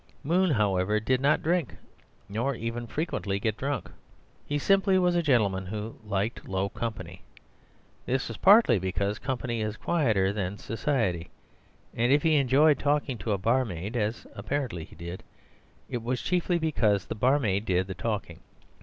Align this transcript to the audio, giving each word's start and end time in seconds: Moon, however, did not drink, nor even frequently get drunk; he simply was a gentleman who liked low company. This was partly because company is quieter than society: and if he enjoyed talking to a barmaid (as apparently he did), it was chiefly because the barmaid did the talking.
Moon, 0.23 0.49
however, 0.49 0.99
did 0.99 1.21
not 1.21 1.43
drink, 1.43 1.75
nor 2.27 2.55
even 2.55 2.87
frequently 2.87 3.39
get 3.39 3.55
drunk; 3.55 3.91
he 4.47 4.57
simply 4.57 4.97
was 4.97 5.13
a 5.13 5.21
gentleman 5.21 5.67
who 5.67 5.95
liked 6.03 6.47
low 6.47 6.69
company. 6.69 7.21
This 8.07 8.27
was 8.27 8.37
partly 8.37 8.79
because 8.79 9.19
company 9.19 9.61
is 9.61 9.77
quieter 9.77 10.33
than 10.33 10.57
society: 10.57 11.29
and 11.93 12.11
if 12.11 12.23
he 12.23 12.37
enjoyed 12.37 12.79
talking 12.79 13.19
to 13.19 13.31
a 13.31 13.37
barmaid 13.37 13.95
(as 13.95 14.25
apparently 14.33 14.85
he 14.85 14.95
did), 14.95 15.21
it 15.87 16.01
was 16.01 16.19
chiefly 16.23 16.57
because 16.57 17.05
the 17.05 17.13
barmaid 17.13 17.63
did 17.65 17.85
the 17.85 17.93
talking. 17.93 18.39